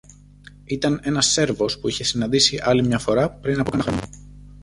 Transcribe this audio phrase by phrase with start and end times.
[0.63, 4.01] Ήταν ένας Σέρβος που είχε συναντήσει άλλη μια φορά πριν από κάνα χρόνο